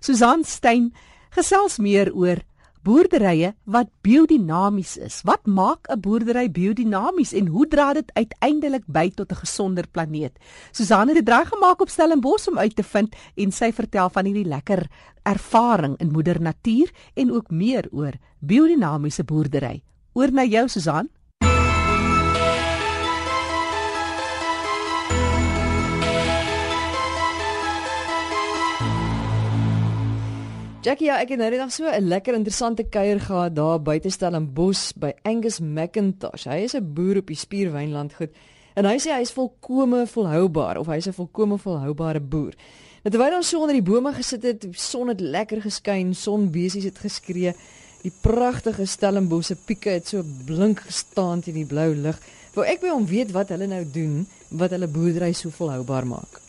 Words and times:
Susan 0.00 0.44
Stein 0.44 0.94
gesels 1.36 1.76
meer 1.78 2.08
oor 2.16 2.40
boerderye 2.80 3.50
wat 3.68 3.90
biodinamies 4.00 4.94
is. 4.96 5.20
Wat 5.28 5.44
maak 5.44 5.88
'n 5.92 6.00
boerdery 6.00 6.48
biodinamies 6.48 7.32
en 7.32 7.46
hoe 7.46 7.66
dra 7.68 7.92
dit 7.92 8.10
uiteindelik 8.14 8.84
by 8.86 9.10
tot 9.10 9.32
'n 9.32 9.42
gesonder 9.44 9.86
planeet? 9.86 10.38
Susan 10.72 11.08
het 11.08 11.16
dit 11.16 11.28
reg 11.28 11.48
gemaak 11.48 11.80
op 11.80 11.88
Stellenbosch 11.88 12.48
om 12.48 12.58
uit 12.58 12.76
te 12.76 12.82
vind 12.82 13.14
en 13.36 13.52
sy 13.52 13.72
vertel 13.72 14.08
van 14.08 14.24
hierdie 14.24 14.48
lekker 14.48 14.88
ervaring 15.22 15.98
in 16.00 16.12
moeder 16.12 16.40
natuur 16.40 16.90
en 17.14 17.32
ook 17.32 17.50
meer 17.50 17.86
oor 17.92 18.12
biodinamiese 18.38 19.24
boerdery. 19.24 19.82
Oor 20.14 20.32
na 20.32 20.44
jou 20.44 20.68
Susan. 20.68 21.08
Jackie, 30.80 31.10
ja, 31.10 31.18
ek 31.20 31.34
het 31.34 31.40
nou 31.42 31.50
net 31.52 31.72
so 31.74 31.84
'n 31.84 32.08
lekker 32.08 32.32
interessante 32.34 32.84
kuier 32.88 33.20
gehad 33.20 33.54
daar 33.54 33.82
buite 33.82 34.08
Stellenbosch 34.08 34.92
by 34.96 35.12
Angus 35.24 35.60
McIntosh. 35.60 36.46
Hy 36.48 36.64
is 36.64 36.74
'n 36.74 36.94
boer 36.94 37.18
op 37.18 37.26
die 37.26 37.36
Spierwynland 37.36 38.14
goed 38.14 38.30
en 38.74 38.84
hy 38.86 38.96
sê 38.96 39.12
hy 39.12 39.20
is 39.20 39.32
volkome 39.32 40.06
volhoubaar 40.06 40.78
of 40.78 40.86
hy 40.86 40.96
is 40.96 41.06
'n 41.06 41.12
volkome 41.12 41.58
volhoubare 41.58 42.20
boer. 42.20 42.54
Nou 43.04 43.10
terwyl 43.10 43.36
ons 43.36 43.48
so 43.48 43.60
onder 43.60 43.74
die 43.74 43.82
bome 43.82 44.12
gesit 44.12 44.42
het, 44.42 44.66
son 44.70 45.08
het 45.08 45.20
lekker 45.20 45.60
geskyn, 45.60 46.14
sonbesies 46.14 46.84
het 46.84 46.98
geskree, 46.98 47.52
die 48.02 48.12
pragtige 48.22 48.86
Stellenbosse 48.86 49.56
pieke 49.56 49.90
het 49.90 50.08
so 50.08 50.24
blink 50.46 50.80
gestaan 50.80 51.40
teen 51.40 51.54
die 51.54 51.66
blou 51.66 51.94
lug. 51.94 52.18
Wou 52.54 52.64
ek 52.64 52.80
by 52.80 52.88
hom 52.88 53.06
weet 53.06 53.32
wat 53.32 53.48
hulle 53.48 53.66
nou 53.66 53.84
doen 53.92 54.26
wat 54.48 54.70
hulle 54.70 54.88
boerdery 54.88 55.32
so 55.32 55.50
volhoubaar 55.50 56.06
maak. 56.06 56.40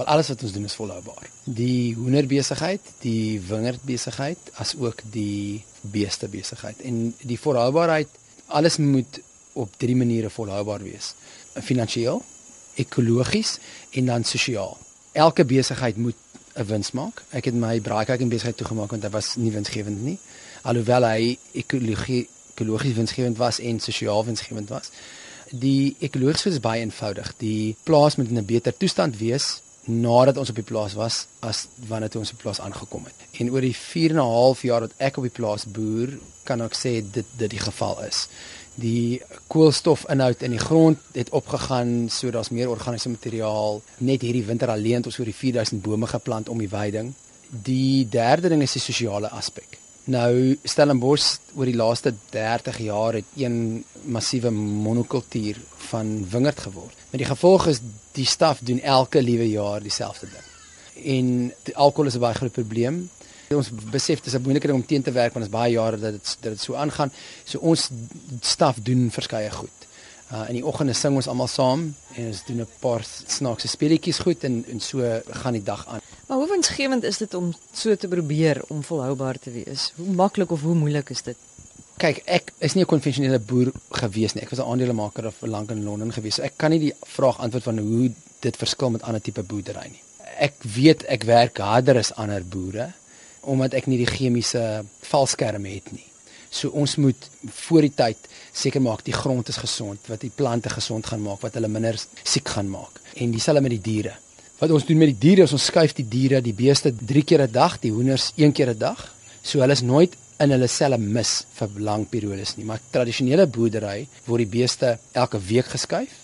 Want 0.00 0.12
alles 0.12 0.28
wat 0.32 0.42
ons 0.42 0.52
doen 0.52 0.64
is 0.64 0.74
volhoubaar. 0.74 1.26
Die 1.44 1.94
hoenderbesigheid, 1.94 2.80
die 3.02 3.40
wingerdbesigheid, 3.44 4.38
as 4.62 4.72
ook 4.80 5.02
die 5.12 5.60
beestebesigheid. 5.92 6.80
En 6.88 7.10
die 7.20 7.36
volhoubaarheid, 7.40 8.08
alles 8.46 8.78
moet 8.80 9.20
op 9.52 9.76
drie 9.76 9.96
maniere 9.96 10.30
volhoubaar 10.32 10.80
wees. 10.80 11.12
Finansiëel, 11.52 12.22
ekologies 12.80 13.58
en 13.90 14.08
dan 14.08 14.24
sosiaal. 14.24 14.78
Elke 15.12 15.44
besigheid 15.44 15.96
moet 15.96 16.16
'n 16.56 16.64
wins 16.64 16.90
maak. 16.96 17.22
Ek 17.30 17.44
het 17.44 17.54
my 17.54 17.80
braaikak 17.80 18.28
besigheid 18.28 18.56
toegemaak 18.56 18.90
want 18.90 19.02
dit 19.02 19.12
was 19.12 19.36
nie 19.36 19.52
winsgewend 19.52 20.02
nie. 20.02 20.18
Alhoewel 20.62 21.04
hy 21.04 21.38
ekologie 21.52 22.28
ekologies 22.54 22.94
winsgewend 22.94 23.36
was 23.36 23.58
en 23.58 23.80
sosiaal 23.80 24.24
winsgewend 24.24 24.68
was. 24.68 24.90
Die 25.50 25.96
ekologies 25.98 26.46
is 26.46 26.60
baie 26.60 26.80
eenvoudig. 26.80 27.34
Die 27.36 27.76
plaas 27.82 28.16
moet 28.16 28.28
in 28.28 28.38
'n 28.38 28.44
beter 28.44 28.76
toestand 28.76 29.18
wees 29.18 29.60
nadat 29.84 30.36
ons 30.36 30.50
op 30.52 30.58
die 30.58 30.66
plaas 30.66 30.94
was 30.98 31.26
as 31.40 31.66
wanneer 31.88 32.18
ons 32.18 32.32
op 32.32 32.38
die 32.38 32.44
plaas 32.44 32.60
aangekom 32.60 33.04
het. 33.08 33.26
En 33.40 33.50
oor 33.50 33.64
die 33.64 33.76
4 33.76 34.10
en 34.10 34.16
'n 34.16 34.34
half 34.36 34.62
jaar 34.62 34.80
wat 34.80 34.96
ek 34.98 35.16
op 35.16 35.22
die 35.22 35.38
plaas 35.38 35.64
boer, 35.64 36.18
kan 36.44 36.60
ek 36.62 36.74
sê 36.74 37.00
dit 37.12 37.26
dit 37.36 37.50
die 37.50 37.58
geval 37.58 38.04
is. 38.04 38.28
Die 38.74 39.20
koolstofinhoud 39.46 40.42
in 40.42 40.50
die 40.50 40.62
grond 40.62 40.98
het 41.12 41.30
opgegaan, 41.30 42.08
so 42.08 42.30
daar's 42.30 42.50
meer 42.50 42.70
organiese 42.70 43.08
materiaal. 43.08 43.82
Net 43.98 44.22
hierdie 44.22 44.46
winter 44.46 44.70
alleen 44.70 45.02
het 45.02 45.06
ons 45.06 45.18
oor 45.18 45.24
die 45.24 45.34
4000 45.34 45.82
bome 45.82 46.06
geplant 46.06 46.48
om 46.48 46.58
die 46.58 46.68
veiding. 46.68 47.12
Die 47.50 48.08
derde 48.08 48.48
ding 48.48 48.62
is 48.62 48.72
die 48.72 48.80
sosiale 48.80 49.28
aspek. 49.28 49.78
Nou 50.10 50.56
Stellenbosch 50.64 51.38
oor 51.54 51.68
die 51.68 51.76
laaste 51.76 52.14
30 52.30 52.78
jaar 52.86 53.18
het 53.18 53.36
een 53.36 53.84
massiewe 54.04 54.50
monokultuur 54.50 55.60
van 55.90 56.26
wingerd 56.30 56.60
geword. 56.60 56.99
Met 57.10 57.18
die 57.18 57.28
gevolg 57.28 57.66
is 57.66 57.80
die 58.14 58.26
staf 58.26 58.60
doen 58.62 58.80
elke 58.80 59.22
liewe 59.22 59.48
jaar 59.50 59.82
dieselfde 59.82 60.28
ding. 60.30 60.46
En 61.14 61.26
die 61.66 61.76
alkohol 61.76 62.06
is 62.06 62.14
'n 62.14 62.20
baie 62.20 62.34
groot 62.34 62.52
probleem. 62.52 63.10
Ons 63.50 63.70
besef 63.90 64.20
dis 64.20 64.34
'n 64.34 64.42
moeilike 64.42 64.66
ding 64.66 64.78
om 64.78 64.86
teen 64.86 65.02
te 65.02 65.12
werk 65.12 65.32
want 65.34 65.44
dit 65.44 65.54
is 65.54 65.60
baie 65.60 65.72
jare 65.72 65.98
dat 65.98 66.12
dit 66.12 66.36
dat 66.40 66.52
dit 66.52 66.60
so 66.60 66.74
aangaan. 66.74 67.12
So 67.44 67.58
ons 67.58 67.90
staf 68.40 68.76
doen 68.82 69.10
verskeie 69.10 69.50
goed. 69.50 69.78
Uh 70.32 70.48
in 70.48 70.54
die 70.54 70.66
oggende 70.66 70.92
sing 70.92 71.14
ons 71.14 71.26
almal 71.26 71.48
saam 71.48 71.94
en 72.14 72.26
ons 72.26 72.44
doen 72.46 72.60
'n 72.60 72.68
paar 72.78 73.04
snaakse 73.26 73.68
speletjies 73.68 74.18
goed 74.18 74.44
en 74.44 74.64
en 74.68 74.80
so 74.80 75.20
gaan 75.30 75.52
die 75.52 75.62
dag 75.62 75.86
aan. 75.86 76.00
Maar 76.26 76.38
hoe 76.38 76.48
winsgewend 76.48 77.02
is 77.02 77.18
dit 77.18 77.34
om 77.34 77.54
so 77.72 77.96
te 77.96 78.08
probeer 78.08 78.62
om 78.68 78.84
volhoubaar 78.84 79.38
te 79.38 79.50
wees? 79.50 79.92
Hoe 79.96 80.14
maklik 80.14 80.50
of 80.50 80.60
hoe 80.60 80.74
moeilik 80.74 81.10
is 81.10 81.22
dit? 81.22 81.36
Kyk, 82.00 82.22
ek 82.24 82.52
is 82.64 82.74
nie 82.74 82.82
'n 82.82 82.88
konvensionele 82.88 83.38
boer 83.38 83.72
gewees 83.92 84.34
nie. 84.34 84.42
Ek 84.42 84.50
was 84.50 84.60
'n 84.60 84.70
aandelemaker 84.72 85.26
of 85.26 85.42
lank 85.42 85.70
in 85.70 85.84
Londen 85.84 86.12
gewees. 86.12 86.36
So 86.36 86.42
ek 86.42 86.56
kan 86.56 86.70
nie 86.70 86.78
die 86.78 86.94
vraag 87.04 87.38
antwoord 87.38 87.64
van 87.64 87.78
hoe 87.78 88.10
dit 88.40 88.56
verskil 88.56 88.90
met 88.90 89.02
ander 89.02 89.20
tipe 89.20 89.42
boerdery 89.42 89.88
nie. 89.90 90.02
Ek 90.38 90.54
weet 90.62 91.04
ek 91.04 91.24
werk 91.24 91.58
harder 91.58 91.98
as 91.98 92.12
ander 92.12 92.42
boere 92.44 92.92
omdat 93.42 93.74
ek 93.74 93.86
nie 93.86 93.98
die 93.98 94.06
chemiese 94.06 94.84
valskerm 95.00 95.64
het 95.64 95.92
nie. 95.92 96.04
So 96.50 96.68
ons 96.68 96.96
moet 96.96 97.28
voor 97.46 97.80
die 97.80 97.94
tyd 97.94 98.16
seker 98.52 98.80
maak 98.80 99.04
die 99.04 99.12
grond 99.12 99.48
is 99.48 99.56
gesond, 99.56 99.98
wat 100.08 100.20
die 100.20 100.32
plante 100.34 100.68
gesond 100.68 101.06
gaan 101.06 101.22
maak, 101.22 101.40
wat 101.40 101.54
hulle 101.54 101.68
minder 101.68 101.96
siek 102.24 102.48
gaan 102.48 102.68
maak. 102.68 103.00
En 103.14 103.30
dieselfde 103.30 103.60
met 103.60 103.70
die 103.70 103.80
diere. 103.92 104.14
Wat 104.58 104.70
ons 104.70 104.84
doen 104.84 104.98
met 104.98 105.08
die 105.08 105.28
diere 105.28 105.42
is 105.42 105.52
ons 105.52 105.64
skuif 105.64 105.94
die 105.94 106.08
diere, 106.08 106.40
die 106.40 106.52
beeste 106.52 106.92
3 106.92 107.22
keer 107.24 107.42
'n 107.42 107.52
dag, 107.52 107.78
die 107.80 107.92
hoenders 107.92 108.32
1 108.36 108.52
keer 108.52 108.70
'n 108.70 108.78
dag. 108.78 109.14
So 109.42 109.60
hulle 109.60 109.72
is 109.72 109.82
nooit 109.82 110.16
in 110.40 110.54
hulle 110.54 110.68
selle 110.72 110.98
mis 110.98 111.32
vir 111.58 111.78
lang 111.84 112.06
periodes 112.08 112.56
nie. 112.56 112.66
Maar 112.68 112.80
tradisionele 112.90 113.46
boerdery 113.46 114.06
word 114.26 114.44
die 114.46 114.52
beeste 114.58 114.98
elke 115.12 115.40
week 115.50 115.72
geskuif 115.74 116.16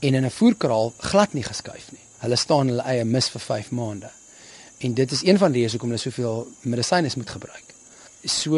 en 0.00 0.14
in 0.14 0.24
'n 0.24 0.30
voerkraal 0.30 0.92
glad 0.98 1.34
nie 1.34 1.42
geskuif 1.42 1.92
nie. 1.92 2.04
Hulle 2.18 2.36
staan 2.36 2.68
hulle 2.68 2.82
eie 2.82 3.04
mis 3.04 3.28
vir 3.28 3.40
5 3.40 3.70
maande. 3.70 4.10
En 4.78 4.94
dit 4.94 5.12
is 5.12 5.24
een 5.24 5.38
van 5.38 5.52
die 5.52 5.60
redes 5.60 5.72
hoekom 5.72 5.88
hulle 5.88 6.00
soveel 6.00 6.46
medisyne 6.60 7.10
moet 7.16 7.30
gebruik. 7.30 7.64
So 8.24 8.56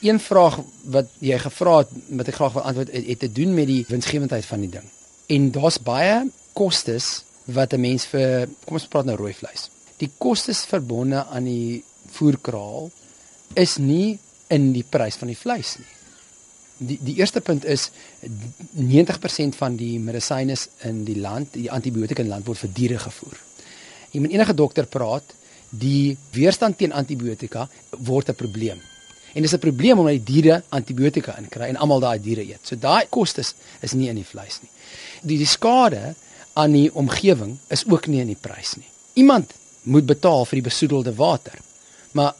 een 0.00 0.20
vraag 0.20 0.60
wat 0.84 1.06
jy 1.18 1.38
gevra 1.38 1.78
het 1.78 1.88
wat 2.08 2.28
ek 2.28 2.34
graag 2.34 2.52
wil 2.52 2.62
antwoord 2.62 2.92
het, 2.92 3.06
het 3.06 3.18
te 3.18 3.32
doen 3.32 3.54
met 3.54 3.66
die 3.66 3.84
winsgewendheid 3.88 4.46
van 4.46 4.60
die 4.60 4.70
ding. 4.70 4.86
En 5.26 5.50
daar's 5.50 5.78
baie 5.78 6.30
kostes 6.52 7.24
wat 7.44 7.72
'n 7.72 7.80
mens 7.80 8.04
vir 8.04 8.48
kom 8.64 8.74
ons 8.74 8.86
praat 8.86 9.04
nou 9.04 9.16
rooi 9.16 9.34
vleis. 9.34 9.70
Die 9.96 10.10
kostes 10.18 10.64
verbonde 10.64 11.26
aan 11.26 11.44
die 11.44 11.84
voerkraal 12.10 12.90
is 13.54 13.76
nie 13.76 14.18
in 14.50 14.70
die 14.74 14.84
prys 14.84 15.18
van 15.20 15.30
die 15.30 15.38
vleis 15.38 15.76
nie. 15.78 15.96
Die 16.80 16.98
die 17.04 17.16
eerste 17.20 17.42
punt 17.44 17.66
is 17.68 17.90
90% 18.24 19.56
van 19.58 19.76
die 19.76 19.98
medisyne 20.00 20.56
in 20.88 21.04
die 21.04 21.18
land, 21.20 21.54
die 21.54 21.70
antibiotika 21.70 22.24
in 22.24 22.32
land 22.32 22.46
word 22.48 22.62
vir 22.64 22.72
diere 22.76 22.98
gevoer. 22.98 23.36
Jy 24.10 24.22
moet 24.24 24.34
enige 24.34 24.56
dokter 24.56 24.88
praat, 24.90 25.34
die 25.70 26.16
weerstand 26.34 26.78
teen 26.78 26.96
antibiotika 26.96 27.68
word 27.98 28.30
'n 28.30 28.34
probleem. 28.34 28.80
En 29.34 29.42
dis 29.42 29.52
'n 29.52 29.58
probleem 29.58 29.98
omdat 29.98 30.24
die 30.24 30.32
diere 30.32 30.62
antibiotika 30.68 31.38
inkry 31.38 31.68
en 31.68 31.76
almal 31.76 32.00
daai 32.00 32.18
diere 32.20 32.42
eet. 32.42 32.60
So 32.62 32.76
daai 32.76 33.06
kostes 33.08 33.54
is 33.80 33.92
nie 33.92 34.08
in 34.08 34.16
die 34.16 34.24
vleis 34.24 34.58
nie. 34.62 34.70
Die 35.22 35.38
die 35.38 35.46
skade 35.46 36.14
aan 36.52 36.72
die 36.72 36.94
omgewing 36.94 37.58
is 37.68 37.84
ook 37.86 38.06
nie 38.06 38.20
in 38.20 38.26
die 38.26 38.40
prys 38.40 38.76
nie. 38.76 38.88
Iemand 39.14 39.52
moet 39.82 40.06
betaal 40.06 40.44
vir 40.44 40.56
die 40.56 40.68
besoedelde 40.68 41.14
water. 41.14 41.58
Maar 42.12 42.34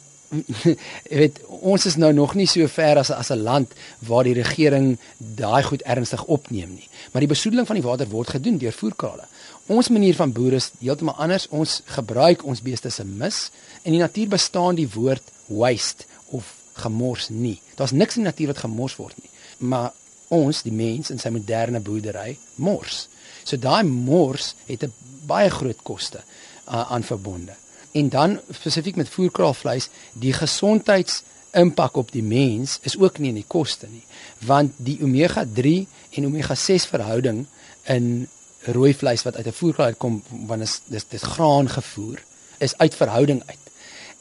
weet 1.19 1.39
ons 1.47 1.85
is 1.85 1.97
nou 1.99 2.11
nog 2.13 2.33
nie 2.39 2.47
so 2.47 2.67
ver 2.71 2.97
as 3.01 3.11
as 3.11 3.31
'n 3.31 3.43
land 3.43 3.73
waar 3.99 4.23
die 4.23 4.33
regering 4.33 4.97
daai 5.17 5.63
goed 5.63 5.81
ernstig 5.81 6.23
opneem 6.25 6.73
nie. 6.73 6.87
Maar 7.11 7.21
die 7.21 7.33
besoedeling 7.33 7.67
van 7.67 7.75
die 7.75 7.87
water 7.87 8.07
word 8.09 8.29
gedoen 8.29 8.57
deur 8.57 8.73
voerkrale. 8.73 9.25
Ons 9.67 9.89
manier 9.89 10.15
van 10.15 10.31
boere 10.31 10.55
is 10.55 10.71
heeltemal 10.79 11.15
anders. 11.15 11.47
Ons 11.49 11.81
gebruik 11.85 12.43
ons 12.43 12.61
beeste 12.61 12.89
se 12.89 13.03
mis. 13.03 13.51
In 13.83 13.91
die 13.91 14.01
natuur 14.01 14.27
bestaan 14.27 14.75
die 14.75 14.89
woord 14.89 15.23
waste 15.47 16.05
of 16.25 16.55
gemors 16.73 17.29
nie. 17.29 17.61
Daar's 17.75 17.91
niks 17.91 18.15
in 18.15 18.23
die 18.23 18.31
natuur 18.31 18.47
wat 18.47 18.63
gemors 18.65 18.95
word 18.95 19.15
nie. 19.21 19.29
Maar 19.57 19.91
ons, 20.27 20.61
die 20.63 20.71
mens 20.71 21.11
in 21.11 21.19
sy 21.19 21.29
moderne 21.29 21.79
boerdery, 21.79 22.37
mors. 22.55 23.07
So 23.43 23.57
daai 23.57 23.83
mors 23.83 24.55
het 24.67 24.83
'n 24.83 24.93
baie 25.27 25.49
groot 25.49 25.81
koste 25.83 26.23
uh, 26.67 26.91
aan 26.91 27.03
verbonde. 27.03 27.53
En 27.91 28.09
dan 28.09 28.39
spesifiek 28.49 28.95
met 28.95 29.09
voerkraalvleis, 29.09 29.89
die 30.13 30.33
gesondheidsimpak 30.33 31.95
op 31.95 32.11
die 32.11 32.23
mens 32.23 32.77
is 32.81 32.97
ook 32.97 33.17
nie 33.19 33.29
in 33.29 33.39
die 33.41 33.47
koste 33.47 33.87
nie, 33.91 34.03
want 34.39 34.77
die 34.77 34.97
omega 35.03 35.45
3 35.53 35.87
en 36.11 36.25
omega 36.25 36.55
6 36.55 36.85
verhouding 36.85 37.45
in 37.83 38.27
rooi 38.61 38.93
vleis 38.93 39.23
wat 39.23 39.35
uit 39.35 39.47
'n 39.47 39.59
voerkraal 39.59 39.85
uitkom, 39.85 40.23
want 40.29 40.61
is 40.61 40.81
dis 40.85 41.07
dis 41.07 41.21
graan 41.21 41.69
gevoer, 41.69 42.23
is 42.57 42.77
uit 42.77 42.95
verhouding 42.95 43.43
uit. 43.45 43.57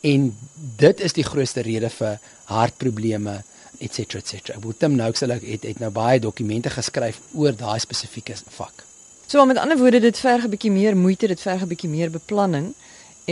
En 0.00 0.36
dit 0.76 1.00
is 1.00 1.12
die 1.12 1.24
grootste 1.24 1.60
rede 1.60 1.90
vir 1.90 2.18
hartprobleme 2.44 3.42
et 3.78 3.94
cetera 3.94 4.18
et 4.18 4.28
cetera. 4.28 4.58
Boetem 4.58 4.94
nou 4.96 5.12
sê 5.12 5.28
ek 5.30 5.42
het, 5.42 5.62
het 5.62 5.78
nou 5.78 5.90
baie 5.90 6.20
dokumente 6.20 6.70
geskryf 6.70 7.20
oor 7.34 7.56
daai 7.56 7.78
spesifieke 7.78 8.34
vak. 8.56 8.84
So 9.26 9.44
met 9.46 9.56
ander 9.56 9.78
woorde, 9.78 10.00
dit 10.00 10.18
verg 10.18 10.44
'n 10.44 10.50
bietjie 10.50 10.70
meer 10.70 10.96
moeite, 10.96 11.26
dit 11.26 11.40
verg 11.40 11.62
'n 11.62 11.68
bietjie 11.68 11.88
meer 11.88 12.10
beplanning 12.10 12.74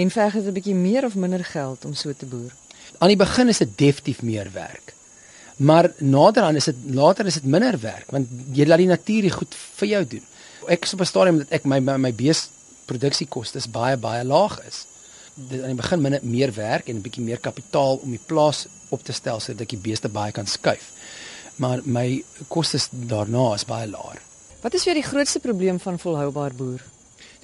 en 0.01 0.11
verg 0.15 0.35
dit 0.39 0.47
'n 0.47 0.57
bietjie 0.59 0.75
meer 0.75 1.05
of 1.05 1.15
minder 1.15 1.45
geld 1.45 1.85
om 1.85 1.95
so 1.95 2.13
te 2.17 2.27
boer. 2.27 2.53
Aan 2.99 3.13
die 3.15 3.17
begin 3.17 3.49
is 3.49 3.59
dit 3.59 3.79
definitief 3.79 4.23
meer 4.23 4.51
werk. 4.53 4.95
Maar 5.57 5.91
naderhand 5.99 6.57
is 6.57 6.65
dit 6.65 6.77
later 6.91 7.27
is 7.27 7.35
dit 7.35 7.45
minder 7.45 7.79
werk 7.81 8.11
want 8.11 8.29
jy 8.53 8.67
laat 8.67 8.79
die 8.79 8.87
natuur 8.87 9.23
dit 9.23 9.33
goed 9.33 9.55
vir 9.79 9.89
jou 9.89 10.05
doen. 10.07 10.25
Ek 10.69 10.85
is 10.85 10.93
op 10.93 11.01
'n 11.01 11.05
stadium 11.05 11.39
dat 11.39 11.51
ek 11.51 11.65
my 11.65 11.81
my, 11.81 11.97
my 11.97 12.13
bees 12.15 12.49
produksiekoste 12.87 13.61
baie 13.71 13.97
baie 13.97 14.25
laag 14.25 14.61
is. 14.69 14.87
dit 15.39 15.61
aan 15.63 15.71
die 15.71 15.83
begin 15.83 16.01
minder 16.03 16.21
meer 16.23 16.53
werk 16.55 16.89
en 16.89 16.97
'n 16.97 17.03
bietjie 17.03 17.23
meer 17.23 17.39
kapitaal 17.39 18.01
om 18.03 18.11
die 18.11 18.27
plaas 18.27 18.67
op 18.89 19.05
te 19.05 19.13
stel 19.13 19.41
sodat 19.41 19.61
ek 19.61 19.69
die 19.69 19.85
beeste 19.91 20.09
baie 20.09 20.33
kan 20.33 20.47
skuif. 20.47 20.91
Maar 21.57 21.81
my 21.85 22.25
kostes 22.49 22.89
daarna 22.91 23.55
is 23.55 23.65
baie 23.65 23.89
laer. 23.89 24.21
Wat 24.61 24.75
is 24.75 24.83
vir 24.83 24.95
die 24.95 25.03
grootste 25.03 25.39
probleem 25.39 25.81
van 25.81 25.99
volhoubaar 25.99 26.55
boer? 26.55 26.83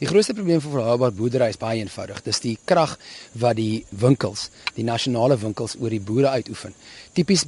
Die 0.00 0.08
grootste 0.11 0.35
probleem 0.35 0.58
vir 0.61 0.73
volhoubaar 0.73 1.12
boerdery 1.14 1.49
is 1.52 1.58
baie 1.61 1.79
eenvoudig. 1.79 2.23
Dis 2.26 2.41
die 2.43 2.56
krag 2.67 2.96
wat 3.38 3.55
die 3.61 3.85
winkels, 3.91 4.49
die 4.75 4.87
nasionale 4.87 5.37
winkels 5.38 5.76
oor 5.79 5.93
die 5.94 6.02
boere 6.02 6.32
uitoefen. 6.35 6.75
Tipies 7.14 7.44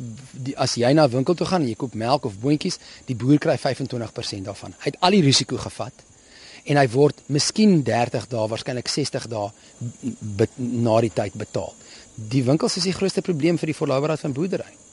as 0.54 0.76
jy 0.78 0.92
na 0.94 1.06
'n 1.06 1.10
winkel 1.10 1.34
toe 1.34 1.46
gaan 1.46 1.62
en 1.62 1.68
jy 1.68 1.74
koop 1.74 1.94
melk 1.94 2.24
of 2.24 2.38
boontjies, 2.38 2.78
die 3.06 3.16
boer 3.16 3.38
kry 3.38 3.56
25% 3.58 4.44
daarvan. 4.44 4.74
Hy 4.78 4.84
het 4.84 5.00
al 5.00 5.10
die 5.10 5.22
risiko 5.22 5.56
gevat 5.56 5.92
en 6.64 6.76
hy 6.76 6.88
word 6.88 7.20
miskien 7.28 7.82
30 7.82 8.28
dae, 8.28 8.48
waarskynlik 8.48 8.88
60 8.88 9.26
dae 9.26 9.50
na 10.56 11.00
die 11.00 11.10
tyd 11.14 11.34
betaal. 11.34 11.74
Die 12.16 12.44
winkels 12.44 12.76
is 12.76 12.84
die 12.84 12.92
grootste 12.92 13.22
probleem 13.22 13.58
vir 13.58 13.66
die 13.66 13.78
volhoubaarheid 13.78 14.20
van 14.20 14.32
boerdery. 14.32 14.85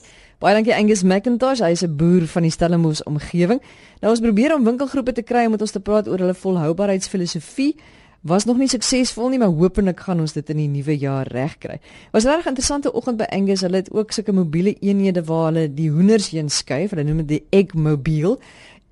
Baie 0.44 0.57
dankie 0.57 0.74
Angus 0.75 1.06
McIntosh, 1.07 1.62
hy 1.63 1.69
is 1.72 1.86
'n 1.86 1.95
boer 1.95 2.28
van 2.28 2.44
die 2.44 2.51
Stellenbosch 2.51 3.01
omgewing. 3.07 3.62
Nou 4.01 4.12
ons 4.12 4.19
probeer 4.19 4.54
om 4.56 4.66
winkelgroepe 4.66 5.13
te 5.13 5.24
kry 5.24 5.45
om 5.45 5.51
met 5.51 5.62
ons 5.62 5.72
te 5.72 5.80
praat 5.80 6.07
oor 6.07 6.19
hulle 6.19 6.34
volhoubaarheidsfilosofie. 6.34 7.75
Was 8.24 8.45
nog 8.45 8.57
nie 8.57 8.68
suksesvol 8.68 9.30
nie, 9.30 9.40
maar 9.40 9.51
hopelik 9.56 10.00
gaan 10.00 10.19
ons 10.19 10.34
dit 10.34 10.50
in 10.50 10.57
die 10.57 10.68
nuwe 10.68 10.98
jaar 10.98 11.28
regkry. 11.28 11.80
Was 12.12 12.24
regtig 12.24 12.45
interessante 12.45 12.92
oggend 12.94 13.18
by 13.18 13.24
Angus. 13.24 13.62
Hulle 13.62 13.75
het 13.75 13.92
ook 13.92 14.12
sulke 14.12 14.31
mobiele 14.31 14.75
eenhede 14.80 15.24
waar 15.24 15.45
hulle 15.54 15.74
die 15.74 15.90
hoenders 15.90 16.30
heen 16.30 16.50
skuif. 16.50 16.90
Hulle 16.90 17.04
noem 17.04 17.18
dit 17.18 17.28
die 17.28 17.44
egg 17.50 17.74
mobile. 17.74 18.38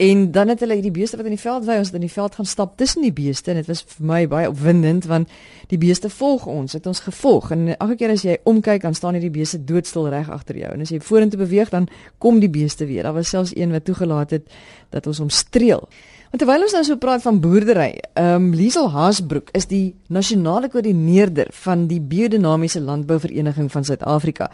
En 0.01 0.31
dan 0.31 0.48
het 0.48 0.59
hulle 0.59 0.74
hierdie 0.74 0.92
beeste 0.92 1.18
wat 1.18 1.27
in 1.30 1.36
die 1.36 1.42
veld 1.42 1.68
wy, 1.68 1.75
ons 1.77 1.92
het 1.92 1.98
in 2.00 2.07
die 2.07 2.09
veld 2.12 2.36
gaan 2.36 2.48
stap 2.50 2.71
tussen 2.77 3.03
die 3.06 3.13
beeste 3.13 3.51
en 3.51 3.59
dit 3.59 3.68
was 3.69 3.83
vir 3.86 4.06
my 4.09 4.21
baie 4.31 4.48
opwindend 4.50 5.06
want 5.06 5.30
die 5.69 5.77
beeste 5.77 6.09
volg 6.09 6.48
ons, 6.50 6.74
het 6.74 6.88
ons 6.89 7.03
gevolg 7.06 7.51
en 7.53 7.68
elke 7.75 8.00
keer 8.00 8.13
as 8.15 8.24
jy 8.25 8.39
omkyk 8.50 8.81
dan 8.81 8.98
staan 8.98 9.19
hierdie 9.19 9.30
beeste 9.36 9.59
doodstil 9.62 10.09
reg 10.09 10.31
agter 10.33 10.57
jou 10.57 10.71
en 10.74 10.81
as 10.81 10.89
jy 10.89 10.98
vorentoe 11.06 11.44
beweeg 11.44 11.69
dan 11.69 11.86
kom 12.18 12.42
die 12.42 12.50
beeste 12.50 12.89
weer. 12.89 13.06
Daar 13.06 13.19
was 13.19 13.30
selfs 13.30 13.53
een 13.53 13.77
wat 13.77 13.86
toegelaat 13.86 14.33
het 14.39 14.50
dat 14.89 15.06
ons 15.12 15.21
hom 15.21 15.30
streel. 15.30 15.86
Want 16.31 16.44
terwyl 16.45 16.63
ons 16.63 16.72
nou 16.72 16.83
so 16.88 16.95
praat 16.95 17.24
van 17.25 17.42
boerdery, 17.44 17.89
ehm 18.16 18.45
um, 18.45 18.54
Liesel 18.56 18.86
Haasbroek 18.94 19.50
is 19.57 19.66
die 19.68 19.95
nasionale 20.07 20.69
koördineerder 20.72 21.50
van 21.66 21.89
die 21.89 22.00
biodinamiese 22.00 22.80
landbouvereniging 22.80 23.68
van 23.72 23.83
Suid-Afrika. 23.83 24.48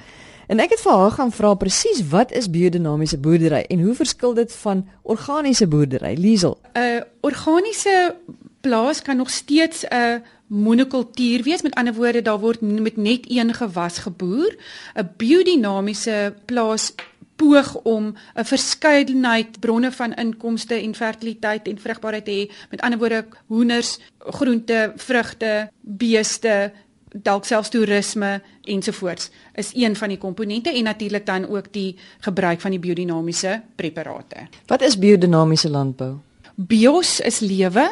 En 0.50 0.58
ek 0.64 0.74
het 0.74 0.82
vir 0.82 0.98
haar 0.98 1.14
gaan 1.20 1.32
vra 1.32 1.52
presies 1.54 2.00
wat 2.10 2.34
is 2.34 2.50
biodinamiese 2.50 3.20
boerdery 3.22 3.60
en 3.70 3.84
hoe 3.86 3.94
verskil 3.94 4.34
dit 4.34 4.56
van 4.64 4.88
organiese 5.04 5.68
boerdery? 5.68 6.16
Liesel. 6.18 6.58
'n 6.74 6.80
uh, 6.82 7.02
Organiese 7.22 8.16
plaas 8.62 9.02
kan 9.02 9.18
nog 9.18 9.30
steeds 9.30 9.86
'n 9.86 9.94
uh, 9.94 10.16
monokultuur 10.48 11.44
wees. 11.44 11.62
Met 11.62 11.76
ander 11.76 11.94
woorde, 11.94 12.22
daar 12.22 12.40
word 12.40 12.62
met 12.62 12.98
net 12.98 13.30
een 13.30 13.54
gewas 13.54 13.98
geboer. 13.98 14.56
'n 14.96 15.10
Biodinamiese 15.18 16.34
plaas 16.46 16.94
poog 17.38 17.76
om 17.84 18.16
'n 18.36 18.46
verskeidenheid 18.46 19.60
bronne 19.60 19.92
van 19.92 20.14
inkomste 20.14 20.76
en 20.76 20.96
fertiliteit 20.96 21.68
en 21.68 21.80
vrugbaarheid 21.80 22.26
te 22.26 22.32
hê. 22.32 22.68
Met 22.70 22.82
ander 22.82 23.00
woorde, 23.00 23.26
hoenders, 23.48 24.00
groente, 24.20 24.92
vrugte, 24.96 25.70
beeste, 25.82 26.72
dalk 27.12 27.46
selfs 27.46 27.70
toerisme 27.70 28.42
ensovoorts 28.68 29.30
is 29.54 29.72
een 29.74 29.96
van 29.96 30.12
die 30.12 30.18
komponente 30.18 30.74
en 30.74 30.84
natuurlik 30.84 31.26
dan 31.26 31.48
ook 31.48 31.72
die 31.72 31.96
gebruik 32.20 32.62
van 32.62 32.72
die 32.72 32.80
biodinamiese 32.80 33.62
preparate. 33.76 34.48
Wat 34.66 34.82
is 34.82 34.98
biodinamiese 35.00 35.70
landbou? 35.70 36.18
Bios 36.56 37.20
is 37.20 37.40
lewe 37.40 37.92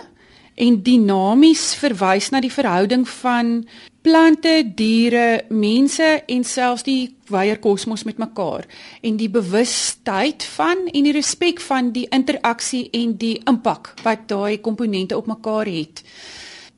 en 0.56 0.82
dinamies 0.84 1.74
verwys 1.76 2.30
na 2.30 2.40
die 2.40 2.52
verhouding 2.52 3.08
van 3.10 3.68
plante, 4.06 4.62
diere, 4.78 5.46
mense 5.50 6.06
en 6.30 6.44
selfs 6.46 6.84
die 6.86 7.16
wyeer 7.34 7.58
kosmos 7.58 8.04
met 8.06 8.20
mekaar 8.22 8.68
en 9.02 9.16
die 9.18 9.32
bewustheid 9.34 10.46
van 10.54 10.84
en 10.92 11.08
die 11.08 11.14
respek 11.16 11.62
van 11.66 11.90
die 11.96 12.06
interaksie 12.14 12.84
en 12.94 13.16
die 13.18 13.40
impak 13.50 13.96
wat 14.06 14.28
daai 14.30 14.62
komponente 14.62 15.18
op 15.18 15.26
mekaar 15.32 15.66
het. 15.66 16.04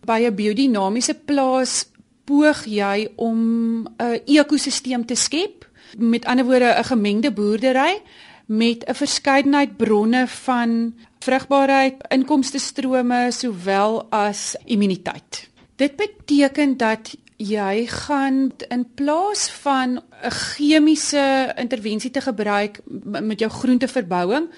By 0.08 0.24
'n 0.24 0.36
biodinamiese 0.36 1.16
plaas 1.26 1.90
poog 2.24 2.64
jy 2.66 3.10
om 3.16 3.88
'n 4.00 4.22
ekosisteem 4.26 5.06
te 5.06 5.16
skep, 5.16 5.68
met 5.98 6.26
ander 6.26 6.46
woorde 6.46 6.80
'n 6.80 6.84
gemengde 6.84 7.32
boerdery 7.32 8.02
met 8.46 8.86
'n 8.88 8.94
verskeidenheid 8.94 9.78
bronne 9.78 10.28
van 10.28 10.94
vrugbaarheid, 11.20 11.96
inkomste 12.10 12.60
strome 12.60 13.32
sowel 13.32 14.06
as 14.12 14.56
immuniteit. 14.66 15.50
Dit 15.78 15.96
beteken 15.96 16.78
dat 16.78 17.14
jy 17.38 17.86
gaan 17.86 18.52
in 18.68 18.86
plaas 18.98 19.50
van 19.62 20.02
'n 20.02 20.32
chemiese 20.32 21.54
intervensie 21.56 22.12
te 22.12 22.22
gebruik 22.22 22.80
met 23.04 23.40
jou 23.40 23.52
groenteverbouing, 23.52 24.50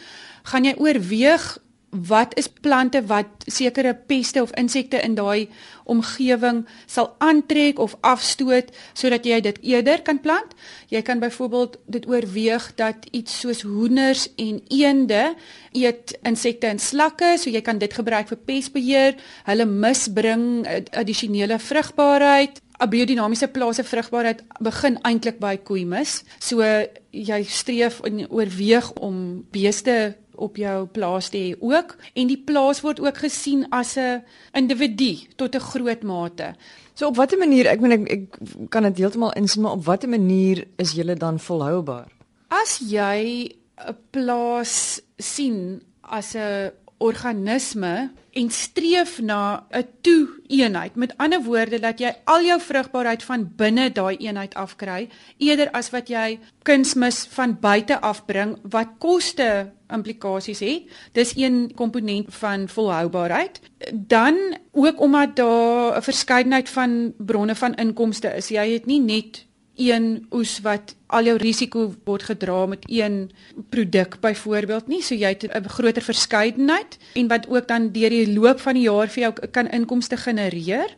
gaan 0.44 0.64
jy 0.64 0.74
oorweeg 0.78 1.60
wat 1.90 2.38
is 2.38 2.48
plante 2.48 3.02
wat 3.06 3.26
sekere 3.46 3.94
peste 3.96 4.42
of 4.42 4.52
insekte 4.52 5.02
in 5.02 5.16
daai 5.18 5.50
omgewing 5.90 6.68
sal 6.86 7.16
aantrek 7.18 7.80
of 7.80 7.96
afstoot 8.06 8.70
sodat 8.94 9.26
jy 9.26 9.40
dit 9.42 9.58
eerder 9.72 10.02
kan 10.06 10.22
plant. 10.22 10.54
Jy 10.94 11.02
kan 11.02 11.20
byvoorbeeld 11.20 11.80
dit 11.86 12.08
oorweeg 12.08 12.70
dat 12.76 13.10
iets 13.12 13.40
soos 13.40 13.62
hoenders 13.66 14.28
en 14.38 14.62
eende 14.68 15.34
eet 15.72 16.18
insekte 16.22 16.70
en 16.70 16.80
slakke, 16.80 17.36
so 17.38 17.50
jy 17.50 17.62
kan 17.66 17.82
dit 17.82 17.94
gebruik 17.94 18.30
vir 18.30 18.42
pesbeheer. 18.46 19.20
Hulle 19.50 19.66
misbring 19.66 20.68
addisionele 20.94 21.60
vrugbaarheid. 21.60 22.62
'n 22.80 22.90
Biodinamiese 22.90 23.48
plase 23.48 23.84
vrugbaarheid 23.84 24.44
begin 24.64 25.02
eintlik 25.04 25.40
by 25.40 25.58
koeimis. 25.58 26.24
So 26.40 26.64
jy 27.12 27.44
streef 27.44 28.00
en 28.08 28.24
oorweeg 28.30 28.94
om 28.94 29.44
beeste 29.52 30.16
op 30.40 30.58
jou 30.58 30.86
plaas 30.88 31.30
te 31.30 31.38
hê 31.38 31.56
ook 31.60 31.96
en 32.14 32.28
die 32.28 32.40
plaas 32.40 32.82
word 32.82 33.00
ook 33.04 33.18
gesien 33.18 33.66
as 33.72 33.98
'n 33.98 34.24
individu 34.54 35.18
tot 35.36 35.56
'n 35.56 35.68
groot 35.72 36.04
mate. 36.04 36.56
So 36.94 37.08
op 37.08 37.16
watter 37.16 37.38
manier, 37.38 37.68
ek 37.68 37.80
meen 37.80 37.92
ek, 37.92 38.12
ek 38.12 38.24
kan 38.70 38.84
dit 38.84 38.98
heeltemal 38.98 39.34
insien, 39.34 39.62
maar 39.64 39.72
op 39.72 39.86
watter 39.86 40.10
manier 40.10 40.68
is 40.76 40.92
julle 40.92 41.16
dan 41.16 41.40
volhoubaar? 41.40 42.08
As 42.48 42.80
jy 42.80 43.52
'n 43.88 43.96
plaas 44.12 45.02
sien 45.18 45.82
as 46.02 46.36
'n 46.36 46.72
organisme 47.00 48.12
en 48.32 48.50
streef 48.52 49.20
na 49.22 49.66
'n 49.72 49.88
toe-eenheid. 50.02 50.96
Met 50.96 51.14
ander 51.18 51.44
woorde 51.44 51.80
dat 51.80 52.00
jy 52.00 52.14
al 52.24 52.44
jou 52.44 52.62
vrugbaarheid 52.62 53.24
van 53.24 53.52
binne 53.56 53.92
daai 53.92 54.18
eenheid 54.18 54.54
afkry 54.54 55.10
eerder 55.38 55.72
as 55.72 55.90
wat 55.90 56.08
jy 56.08 56.40
kunsmis 56.64 57.28
van 57.32 57.58
buite 57.60 58.02
afbring 58.02 58.58
wat 58.64 58.88
koste 58.98 59.72
implikasies 59.88 60.60
het. 60.60 60.84
Dis 61.12 61.36
een 61.36 61.72
komponent 61.76 62.36
van 62.36 62.68
volhoubaarheid. 62.68 63.60
Dan 63.94 64.58
ook 64.72 65.00
omdat 65.00 65.36
daar 65.36 65.98
'n 65.98 66.02
verskeidenheid 66.02 66.70
van 66.70 67.14
bronne 67.18 67.56
van 67.56 67.76
inkomste 67.76 68.36
is. 68.36 68.48
Jy 68.48 68.74
het 68.74 68.86
nie 68.86 69.02
net 69.02 69.48
een 69.80 70.28
oes 70.36 70.60
wat 70.62 70.96
al 71.08 71.24
jou 71.24 71.38
risiko 71.40 71.88
word 72.06 72.24
gedra 72.30 72.66
met 72.66 72.84
een 72.88 73.32
produk 73.70 74.20
byvoorbeeld 74.22 74.88
nie 74.88 75.02
so 75.02 75.16
jy 75.16 75.32
het 75.34 75.44
'n 75.48 75.70
groter 75.70 76.04
verskeidenheid 76.04 76.98
en 77.16 77.28
wat 77.28 77.48
ook 77.50 77.68
dan 77.68 77.92
deur 77.92 78.10
die 78.10 78.34
loop 78.34 78.60
van 78.60 78.74
die 78.74 78.88
jaar 78.90 79.08
vir 79.08 79.22
jou 79.24 79.34
kan 79.52 79.72
inkomste 79.72 80.18
genereer 80.18 80.98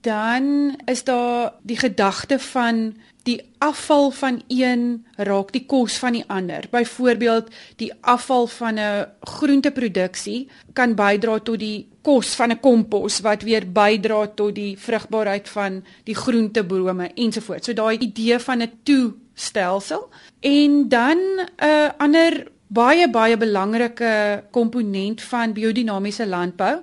dan 0.00 0.76
is 0.84 1.04
daar 1.04 1.52
die 1.62 1.76
gedagte 1.76 2.38
van 2.38 2.94
die 3.22 3.42
afval 3.58 4.10
van 4.10 4.42
een 4.46 5.06
raak 5.16 5.52
die 5.52 5.64
kos 5.66 5.98
van 5.98 6.12
die 6.16 6.24
ander. 6.26 6.64
Byvoorbeeld, 6.70 7.50
die 7.76 7.92
afval 8.00 8.46
van 8.46 8.78
'n 8.78 9.06
groenteproduksie 9.20 10.48
kan 10.72 10.94
bydra 10.94 11.38
tot 11.38 11.58
die 11.58 11.88
kos 12.08 12.34
van 12.40 12.52
'n 12.52 12.60
kompos 12.60 13.20
wat 13.20 13.42
weer 13.42 13.64
bydra 13.72 14.26
tot 14.40 14.54
die 14.54 14.74
vrugbaarheid 14.78 15.48
van 15.48 15.84
die 16.04 16.14
groentebome 16.14 17.10
ensovoorts. 17.14 17.66
So 17.66 17.72
daai 17.72 17.98
idee 17.98 18.38
van 18.38 18.62
'n 18.62 18.72
toestelsel 18.82 20.08
en 20.40 20.88
dan 20.88 21.18
'n 21.56 21.92
ander 21.98 22.32
baie 22.68 23.10
baie 23.10 23.36
belangrike 23.36 24.44
komponent 24.50 25.22
van 25.22 25.52
biodinamiese 25.52 26.26
landbou 26.26 26.80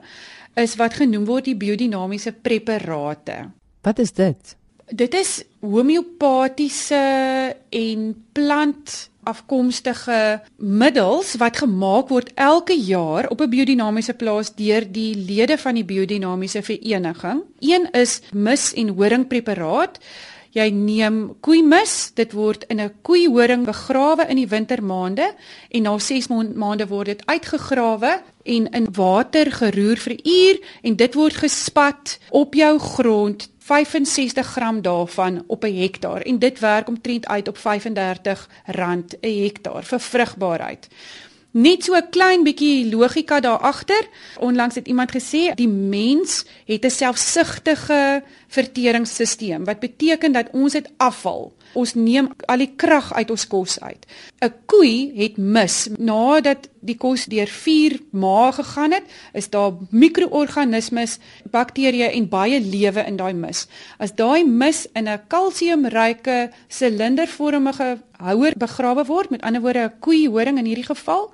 is 0.55 0.75
wat 0.75 0.93
genoem 0.93 1.25
word 1.25 1.45
die 1.45 1.55
biodinamiese 1.55 2.31
preparate. 2.31 3.49
Wat 3.81 3.99
is 3.99 4.11
dit? 4.11 4.55
Dit 4.85 5.13
is 5.13 5.43
homeopatiese 5.59 7.55
en 7.69 8.25
plant 8.31 9.09
afkomstige 9.25 10.41
middels 10.57 11.35
wat 11.41 11.57
gemaak 11.57 12.09
word 12.13 12.31
elke 12.35 12.77
jaar 12.77 13.29
op 13.29 13.41
'n 13.41 13.49
biodinamiese 13.49 14.13
plaas 14.13 14.53
deur 14.55 14.85
die 14.91 15.15
lede 15.15 15.57
van 15.57 15.75
die 15.75 15.85
biodinamiese 15.85 16.61
vereniging. 16.61 17.43
Een 17.59 17.91
is 17.91 18.21
mis 18.33 18.73
en 18.73 18.89
horingpreparaat. 18.89 19.99
Jy 20.55 20.69
neem 20.71 21.35
koeimis, 21.43 22.11
dit 22.15 22.31
word 22.31 22.63
in 22.71 22.79
'n 22.79 22.93
koeihoring 23.01 23.65
begrawe 23.65 24.25
in 24.29 24.35
die 24.35 24.47
wintermaande 24.47 25.33
en 25.69 25.81
na 25.81 25.97
6 25.99 26.27
maande 26.55 26.87
word 26.87 27.05
dit 27.05 27.25
uitgegrawe 27.25 28.21
en 28.43 28.67
in 28.71 28.87
water 28.91 29.51
geroer 29.51 29.97
vir 29.97 30.15
uur 30.23 30.59
en 30.81 30.95
dit 30.95 31.13
word 31.13 31.33
gespat 31.33 32.19
op 32.29 32.53
jou 32.53 32.79
grond 32.79 33.49
65 33.65 34.47
gram 34.47 34.81
daarvan 34.81 35.43
op 35.47 35.63
'n 35.63 35.77
hektaar 35.81 36.21
en 36.21 36.39
dit 36.39 36.59
werk 36.59 36.87
omtrent 36.87 37.27
uit 37.27 37.47
op 37.47 37.57
R35 37.57 38.47
'n 38.65 39.43
hektaar 39.43 39.83
vir 39.83 39.99
vrugbaarheid. 39.99 40.87
Net 41.51 41.83
so 41.83 41.95
'n 41.95 42.09
klein 42.09 42.43
bietjie 42.43 42.95
logika 42.95 43.39
daar 43.39 43.57
agter. 43.57 44.07
Onlangs 44.39 44.75
het 44.75 44.87
iemand 44.87 45.11
gesê 45.11 45.53
die 45.55 45.67
mens 45.67 46.45
het 46.65 46.85
'n 46.85 46.89
selfsugtige 46.89 48.23
verteringsstelsel 48.47 49.63
wat 49.63 49.79
beteken 49.79 50.31
dat 50.31 50.47
ons 50.51 50.73
het 50.73 50.89
afval. 50.97 51.53
Ons 51.75 51.93
neem 51.93 52.29
al 52.47 52.63
die 52.63 52.71
krag 52.79 53.11
uit 53.13 53.31
ons 53.33 53.47
kos 53.51 53.79
uit. 53.79 54.05
'n 54.41 54.53
Koei 54.65 55.11
het 55.15 55.37
mis 55.37 55.89
nadat 55.97 56.69
die 56.81 56.97
kos 56.97 57.25
deur 57.25 57.47
vier 57.47 57.99
maag 58.11 58.55
gegaan 58.55 58.91
het, 58.91 59.03
is 59.33 59.49
daar 59.49 59.73
mikroorganismes, 59.89 61.19
bakterieë 61.51 62.13
en 62.13 62.29
baie 62.29 62.59
lewe 62.59 63.03
in 63.05 63.17
daai 63.17 63.33
mis. 63.33 63.67
As 63.99 64.15
daai 64.15 64.45
mis 64.45 64.87
in 64.93 65.07
'n 65.09 65.19
kalsiumryke 65.27 66.51
silindervormige 66.67 67.99
houer 68.17 68.53
begrawe 68.57 69.05
word, 69.05 69.29
met 69.29 69.41
ander 69.41 69.61
woorde 69.61 69.79
'n 69.79 69.99
koei 69.99 70.27
horing 70.27 70.57
in 70.57 70.65
hierdie 70.65 70.91
geval, 70.95 71.31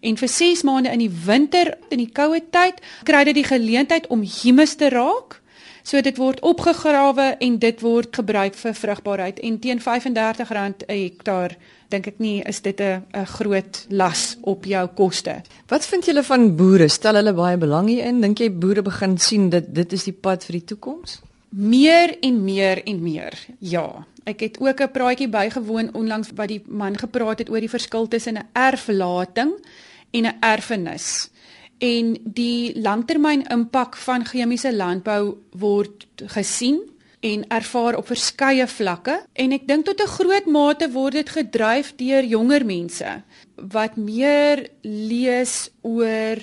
en 0.00 0.16
vir 0.16 0.28
6 0.28 0.62
maande 0.62 0.92
in 0.92 0.98
die 0.98 1.12
winter 1.26 1.74
in 1.88 1.98
die 1.98 2.12
koue 2.12 2.40
tyd 2.50 2.80
kry 3.08 3.24
dit 3.24 3.34
die 3.34 3.48
geleentheid 3.48 4.06
om 4.12 4.24
humus 4.42 4.76
te 4.76 4.90
raak 4.92 5.40
So 5.86 6.00
dit 6.02 6.16
word 6.18 6.40
opgegrawe 6.42 7.36
en 7.38 7.58
dit 7.62 7.82
word 7.84 8.16
gebruik 8.18 8.56
vir 8.58 8.72
vrugbaarheid 8.74 9.36
en 9.46 9.58
teen 9.62 9.78
R35 9.78 10.40
'n 10.50 10.74
hektaar 10.90 11.54
dink 11.94 12.06
ek 12.10 12.18
nie 12.18 12.42
is 12.42 12.60
dit 12.60 12.80
'n 12.80 13.06
'n 13.14 13.26
groot 13.26 13.86
las 13.88 14.36
op 14.42 14.64
jou 14.64 14.86
koste. 14.88 15.42
Wat 15.68 15.86
vind 15.86 16.04
julle 16.04 16.22
van 16.22 16.56
boere? 16.56 16.88
Stel 16.88 17.14
hulle 17.14 17.32
baie 17.32 17.56
belang 17.56 17.88
hierin? 17.88 18.20
Dink 18.20 18.38
jy 18.38 18.50
boere 18.50 18.82
begin 18.82 19.18
sien 19.18 19.50
dat 19.50 19.74
dit 19.74 19.92
is 19.92 20.04
die 20.04 20.12
pad 20.12 20.44
vir 20.44 20.52
die 20.52 20.64
toekoms? 20.64 21.20
Meer 21.50 22.16
en 22.20 22.44
meer 22.44 22.82
en 22.84 23.02
meer. 23.02 23.32
Ja. 23.58 24.06
Ek 24.24 24.40
het 24.40 24.58
ook 24.58 24.80
'n 24.80 24.90
praatjie 24.90 25.28
bygewoon 25.28 25.94
onlangs 25.94 26.30
wat 26.34 26.48
die 26.48 26.62
man 26.66 26.98
gepraat 26.98 27.38
het 27.38 27.50
oor 27.50 27.60
die 27.60 27.70
verskil 27.70 28.08
tussen 28.08 28.36
'n 28.36 28.48
erflating 28.52 29.52
en 30.10 30.26
'n 30.26 30.36
erfenis 30.40 31.30
en 31.78 32.16
die 32.24 32.72
langtermyn 32.80 33.44
impak 33.52 33.96
van 33.96 34.24
chemiese 34.24 34.72
landbou 34.74 35.36
word 35.50 36.06
gesien 36.32 36.80
en 37.20 37.44
ervaar 37.48 37.96
op 37.96 38.06
verskeie 38.06 38.66
vlakke. 38.66 39.18
En 39.32 39.52
ek 39.52 39.66
dink 39.68 39.84
tot 39.84 40.00
'n 40.00 40.14
groot 40.18 40.46
mate 40.46 40.90
word 40.92 41.12
dit 41.12 41.28
gedryf 41.28 41.94
deur 41.96 42.24
jonger 42.24 42.64
mense 42.64 43.22
wat 43.56 43.96
meer 43.96 44.68
lees 44.82 45.70
oor 45.82 46.36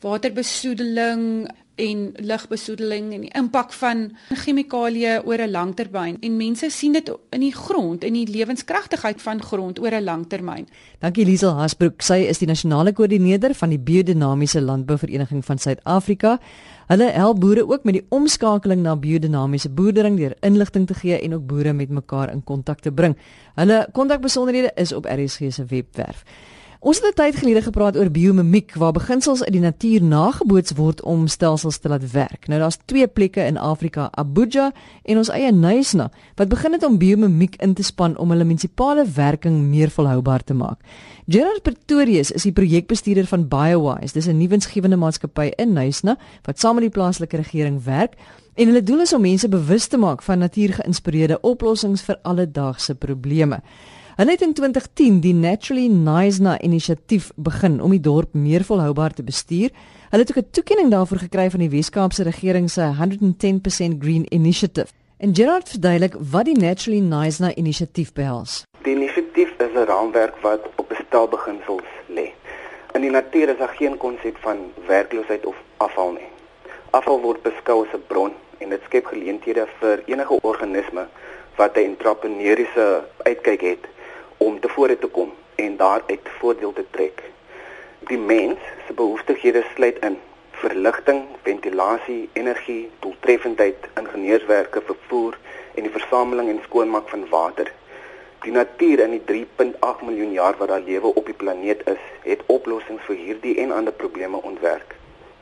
waterbesoedeling 0.00 1.48
en 1.76 2.12
lugbesoedeling 2.16 3.12
en 3.12 3.24
die 3.26 3.32
impak 3.36 3.72
van 3.76 4.06
chemikalieë 4.32 5.20
oor 5.24 5.40
'n 5.44 5.50
langtermyn 5.50 6.16
en 6.20 6.36
mense 6.36 6.70
sien 6.70 6.92
dit 6.92 7.10
in 7.30 7.40
die 7.40 7.52
grond 7.54 8.04
in 8.04 8.12
die 8.12 8.26
lewenskragtigheid 8.26 9.22
van 9.22 9.42
grond 9.42 9.78
oor 9.78 9.92
'n 9.92 10.04
langtermyn. 10.04 10.66
Dankie 10.98 11.24
Liesel 11.24 11.50
Hasbrook. 11.50 12.02
Sy 12.02 12.26
is 12.28 12.38
die 12.38 12.48
nasionale 12.48 12.92
koördineerder 12.92 13.54
van 13.54 13.68
die 13.68 13.78
biodinamiese 13.78 14.60
landbouvereniging 14.60 15.44
van 15.44 15.58
Suid-Afrika. 15.58 16.38
Hulle 16.86 17.10
help 17.10 17.40
boere 17.40 17.68
ook 17.68 17.84
met 17.84 17.94
die 17.94 18.06
omskakeling 18.08 18.82
na 18.82 18.96
biodinamiese 18.96 19.68
boerdering 19.68 20.16
deur 20.16 20.36
inligting 20.40 20.86
te 20.86 20.94
gee 20.94 21.20
en 21.20 21.34
ook 21.34 21.46
boere 21.46 21.72
met 21.72 21.88
mekaar 21.88 22.32
in 22.32 22.44
kontak 22.44 22.80
te 22.80 22.92
bring. 22.92 23.16
Hulle 23.54 23.88
kontakbesonderhede 23.92 24.70
is 24.74 24.92
op 24.92 25.04
RSG 25.04 25.52
se 25.52 25.64
webwerf. 25.64 26.24
Ons 26.80 27.00
het 27.00 27.06
'n 27.08 27.14
tyd 27.14 27.36
gelede 27.36 27.62
gepraat 27.62 27.96
oor 27.96 28.10
biomimiek 28.10 28.74
waar 28.74 28.92
beginsels 28.92 29.42
uit 29.42 29.52
die 29.52 29.60
natuur 29.60 30.02
nageboots 30.02 30.72
word 30.76 31.02
om 31.02 31.26
stelsels 31.26 31.78
te 31.78 31.88
laat 31.88 32.10
werk. 32.10 32.48
Nou 32.48 32.60
daar's 32.60 32.78
twee 32.84 33.06
plekke 33.06 33.40
in 33.40 33.56
Afrika, 33.56 34.08
Abuja 34.10 34.72
en 35.02 35.16
ons 35.16 35.28
eie 35.28 35.52
Nyasa, 35.52 36.10
wat 36.34 36.48
begin 36.48 36.72
het 36.72 36.84
om 36.84 36.98
biomimiek 36.98 37.56
in 37.56 37.74
te 37.74 37.82
span 37.82 38.18
om 38.18 38.30
hulle 38.30 38.44
munisipale 38.44 39.06
werking 39.14 39.68
meer 39.68 39.90
volhoubaar 39.90 40.44
te 40.44 40.54
maak. 40.54 40.80
Gerard 41.26 41.62
Pretorius 41.62 42.30
is 42.30 42.42
die 42.42 42.52
projekbestuurder 42.52 43.26
van 43.26 43.48
BioWise. 43.48 44.12
Dis 44.12 44.26
'n 44.26 44.38
nuwensgewende 44.38 44.96
maatskappy 44.96 45.50
in 45.56 45.72
Nyasa 45.72 46.16
wat 46.42 46.58
saam 46.58 46.74
met 46.74 46.82
die 46.82 47.00
plaaslike 47.00 47.36
regering 47.36 47.84
werk. 47.84 48.14
En 48.54 48.66
hulle 48.66 48.82
doel 48.82 49.00
is 49.00 49.12
om 49.12 49.20
mense 49.20 49.48
bewus 49.48 49.86
te 49.86 49.96
maak 49.96 50.22
van 50.22 50.38
natuurgeïnspireerde 50.38 51.40
oplossings 51.40 52.02
vir 52.02 52.18
alledaagse 52.22 52.94
probleme. 52.94 53.60
Hulle 54.16 54.30
het 54.30 54.40
in 54.40 54.52
2010 54.52 55.18
die 55.20 55.34
Naturally 55.34 55.88
Nice 55.92 56.58
inisiatief 56.64 57.26
begin 57.36 57.82
om 57.84 57.92
die 57.92 58.00
dorp 58.00 58.32
meer 58.32 58.62
volhoubaar 58.64 59.12
te 59.12 59.22
bestuur. 59.22 59.68
Hulle 60.10 60.22
het 60.22 60.30
ook 60.30 60.44
'n 60.44 60.50
toekenning 60.50 60.90
daarvoor 60.90 61.18
gekry 61.18 61.50
van 61.50 61.60
die 61.60 61.68
Wes-Kaapse 61.68 62.22
regering 62.22 62.70
se 62.70 62.80
110% 62.80 63.96
Green 64.00 64.24
Initiative. 64.32 64.86
En 65.18 65.34
Gerard 65.34 65.68
verduidelik 65.68 66.14
wat 66.30 66.44
die 66.44 66.58
Naturally 66.58 67.00
Nice 67.00 67.54
inisiatief 67.54 68.12
behels. 68.12 68.62
Die 68.82 68.94
inisiatief 68.94 69.50
is 69.58 69.74
'n 69.74 69.84
raamwerk 69.84 70.36
wat 70.40 70.60
op 70.76 70.88
bestelbeginsels 70.88 71.88
lê. 72.06 72.32
In 72.92 73.00
die 73.00 73.10
natuur 73.10 73.48
is 73.48 73.58
daar 73.58 73.76
geen 73.76 73.96
konsep 73.96 74.36
van 74.40 74.56
werkloosheid 74.86 75.46
of 75.46 75.56
afval 75.76 76.12
nie. 76.12 76.30
Afval 76.90 77.20
word 77.20 77.42
beskou 77.42 77.84
as 77.84 77.92
'n 77.92 78.02
bron 78.06 78.32
en 78.58 78.68
dit 78.68 78.80
skep 78.84 79.06
geleenthede 79.06 79.66
vir 79.80 80.02
enige 80.06 80.40
organisme 80.40 81.06
wat 81.56 81.76
'n 81.76 81.80
entrepreneuriese 81.80 83.04
uitkyk 83.22 83.60
het 83.60 83.94
om 84.36 84.60
te 84.60 84.68
vore 84.68 84.98
te 84.98 85.06
kom 85.06 85.32
en 85.54 85.76
daaruit 85.76 86.28
voordeel 86.38 86.72
te 86.72 86.84
trek. 86.90 87.22
Die 87.98 88.18
mens 88.18 88.58
se 88.86 88.92
behoeftighede 88.92 89.64
sluit 89.74 89.98
in 90.04 90.18
verligting, 90.50 91.24
ventilasie, 91.42 92.28
energie, 92.32 92.90
doeltreffendheid, 92.98 93.88
ingenieurswerke, 94.00 94.82
vervoer 94.84 95.38
en 95.74 95.82
die 95.82 95.92
versameling 95.92 96.48
en 96.48 96.60
skoonmaak 96.64 97.08
van 97.08 97.28
water. 97.28 97.72
Die 98.44 98.52
natuur 98.52 99.02
in 99.04 99.16
die 99.16 99.46
3.8 99.48 100.04
miljoen 100.06 100.32
jaar 100.32 100.56
wat 100.60 100.68
daar 100.68 100.84
lewe 100.84 101.14
op 101.14 101.26
die 101.26 101.34
planeet 101.34 101.82
is, 101.88 102.04
het 102.28 102.44
oplossings 102.52 103.04
vir 103.08 103.20
hierdie 103.24 103.56
en 103.64 103.72
ander 103.72 103.92
probleme 103.92 104.42
ontwerp. 104.42 104.94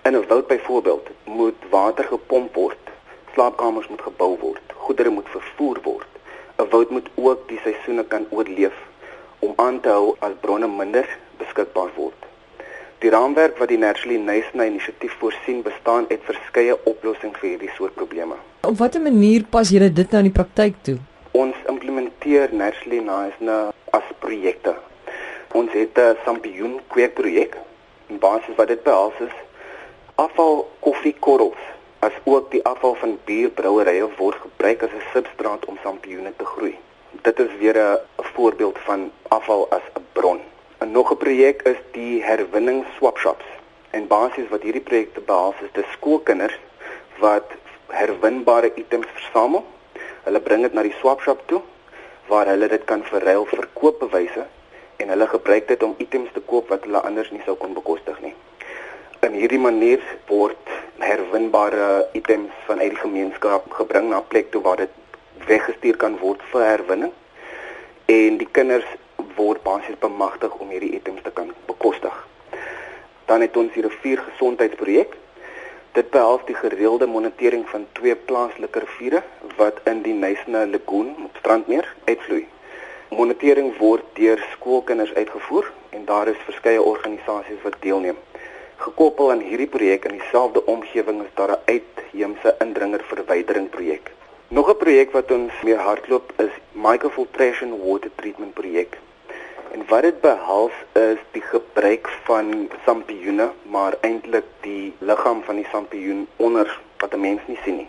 In 0.02 0.16
'n 0.16 0.26
woud 0.28 0.46
byvoorbeeld 0.46 1.10
moet 1.24 1.68
water 1.70 2.04
gepomp 2.04 2.54
word, 2.54 2.90
slaapkamers 3.34 3.88
moet 3.88 4.02
gebou 4.02 4.36
word, 4.40 4.72
goedere 4.74 5.10
moet 5.10 5.28
vervoer 5.28 5.78
word 5.82 6.13
'n 6.58 6.68
woud 6.70 6.90
moet 6.90 7.08
ook 7.14 7.48
die 7.48 7.60
seisoene 7.62 8.04
kan 8.04 8.26
oorleef 8.30 8.76
om 9.38 9.52
aan 9.56 9.80
te 9.80 9.88
hou 9.88 10.14
as 10.18 10.32
bronne 10.40 10.68
minder 10.68 11.08
beskikbaar 11.38 11.90
word. 11.96 12.20
Die 12.98 13.10
raamwerk 13.10 13.58
wat 13.58 13.68
die 13.68 13.78
Naturally 13.78 14.18
Nice 14.18 14.52
inisiatief 14.54 15.16
voorsien, 15.18 15.62
bestaan 15.62 16.06
uit 16.08 16.20
verskeie 16.24 16.76
oplossings 16.84 17.38
vir 17.40 17.48
hierdie 17.48 17.72
soort 17.76 17.94
probleme. 17.94 18.38
Op 18.60 18.78
watter 18.78 19.02
manier 19.02 19.44
pas 19.50 19.68
julle 19.68 19.90
dit 19.92 20.10
nou 20.10 20.22
in 20.24 20.30
die 20.30 20.38
praktyk 20.38 20.78
toe? 20.82 20.96
Ons 21.32 21.58
implementeer 21.68 22.54
Naturally 22.54 23.02
Nice 23.02 23.58
as 23.90 24.14
projekte. 24.18 24.76
Ons 25.52 25.72
het 25.72 25.98
'n 25.98 26.16
sampioen 26.24 26.80
kweekprojek. 26.88 27.58
In 28.08 28.18
basis 28.18 28.56
wat 28.56 28.68
dit 28.68 28.82
behels 28.82 29.18
is 29.18 29.36
afval 30.14 30.68
koffiekorrels 30.80 31.73
as 32.04 32.12
ook 32.24 32.50
die 32.52 32.64
afval 32.68 32.94
van 33.00 33.14
bierbrouerye 33.24 34.08
word 34.18 34.36
gebruik 34.46 34.82
as 34.82 34.92
'n 34.96 35.06
substraat 35.12 35.64
om 35.64 35.78
sampioene 35.82 36.32
te 36.36 36.44
groei. 36.44 36.76
Dit 37.26 37.38
is 37.38 37.52
weer 37.58 37.78
'n 37.78 37.98
voorbeeld 38.34 38.78
van 38.78 39.10
afval 39.28 39.66
as 39.70 39.86
'n 39.94 40.06
bron. 40.12 40.40
'n 40.80 40.92
Nog 40.92 41.12
'n 41.12 41.16
projek 41.16 41.62
is 41.62 41.80
die 41.92 42.22
herwinning 42.22 42.84
swap 42.96 43.18
shops. 43.18 43.44
En 43.90 44.06
basies 44.06 44.48
wat 44.48 44.62
hierdie 44.62 44.86
projekte 44.90 45.20
behels 45.20 45.54
is 45.60 45.72
dis 45.72 45.92
skoolkinders 45.92 46.58
wat 47.18 47.48
herwinbare 47.86 48.70
items 48.74 49.06
versamel. 49.12 49.64
Hulle 50.24 50.40
bring 50.40 50.62
dit 50.62 50.72
na 50.72 50.82
die 50.82 50.98
swap 51.00 51.20
shop 51.20 51.42
toe 51.46 51.62
waar 52.26 52.46
hulle 52.46 52.68
dit 52.68 52.84
kan 52.84 53.02
verruil 53.04 53.44
vir 53.44 53.68
koopbewyse 53.72 54.46
en 54.96 55.08
hulle 55.08 55.26
gebruik 55.26 55.68
dit 55.68 55.82
om 55.82 55.94
items 55.98 56.32
te 56.32 56.40
koop 56.40 56.68
wat 56.68 56.84
hulle 56.84 57.00
anders 57.00 57.30
nie 57.30 57.42
sou 57.44 57.56
kon 57.56 57.72
bekostig 57.72 58.20
nie. 58.20 58.34
In 59.20 59.32
hierdie 59.32 59.58
manier 59.58 60.00
word 60.26 60.73
herwinbare 60.98 62.08
items 62.12 62.50
vanuit 62.66 62.90
die 62.90 62.98
gemeenskap 62.98 63.70
gebring 63.70 64.08
na 64.08 64.18
'n 64.18 64.28
plek 64.28 64.50
toe 64.50 64.62
waar 64.62 64.76
dit 64.76 64.90
weggestuur 65.46 65.96
kan 65.96 66.18
word 66.18 66.42
vir 66.52 66.62
herwinning 66.62 67.12
en 68.06 68.38
die 68.38 68.48
kinders 68.50 68.86
word 69.36 69.62
basies 69.62 69.98
bemagtig 69.98 70.54
om 70.54 70.70
hierdie 70.70 70.94
items 70.98 71.22
te 71.22 71.30
kan 71.30 71.52
bekostig. 71.66 72.14
Dan 73.24 73.40
het 73.40 73.56
ons 73.56 73.72
hier 73.72 73.86
'n 73.86 73.98
vier 74.02 74.18
gesondheidsprojek. 74.18 75.16
Dit 75.92 76.10
behels 76.10 76.40
die 76.46 76.54
gereelde 76.54 77.06
monitering 77.06 77.68
van 77.68 77.86
twee 77.92 78.16
plaaslike 78.16 78.78
riviere 78.78 79.22
wat 79.56 79.80
in 79.84 80.02
die 80.02 80.12
Nysna 80.12 80.66
Lagoon 80.66 81.14
op 81.24 81.36
Strandmeer 81.38 81.94
uitvloei. 82.04 82.46
Monitering 83.10 83.76
word 83.78 84.04
deur 84.12 84.46
skoolkinders 84.52 85.14
uitgevoer 85.14 85.72
en 85.90 86.04
daar 86.04 86.28
is 86.28 86.36
verskeie 86.44 86.82
organisasies 86.82 87.62
wat 87.62 87.74
deelneem. 87.80 88.16
Gekoppel 88.76 89.30
aan 89.30 89.40
hierdie 89.40 89.66
projek 89.66 90.04
in 90.04 90.18
dieselfde 90.18 90.66
omgewing 90.66 91.22
is 91.22 91.32
daar 91.34 91.50
'n 91.50 91.62
uitheemse 91.64 92.54
indringer 92.58 93.04
verwydering 93.04 93.70
projek. 93.70 94.10
Nog 94.48 94.68
'n 94.70 94.76
projek 94.76 95.12
wat 95.12 95.30
ons 95.30 95.52
mee 95.62 95.76
hardloop 95.76 96.32
is 96.36 96.54
microfiltration 96.72 97.70
water 97.84 98.10
treatment 98.14 98.54
projek. 98.54 98.98
En 99.72 99.82
wat 99.88 100.02
dit 100.02 100.20
behels 100.20 100.72
is 100.92 101.18
die 101.30 101.42
gebruik 101.42 102.08
van 102.24 102.70
sampioene, 102.84 103.50
maar 103.62 103.94
eintlik 104.00 104.44
die 104.60 104.92
liggaam 104.98 105.42
van 105.42 105.56
die 105.56 105.68
sampioen 105.70 106.26
onder 106.36 106.80
wat 106.98 107.14
'n 107.14 107.20
mens 107.20 107.40
nie 107.46 107.58
sien 107.64 107.76
nie, 107.76 107.88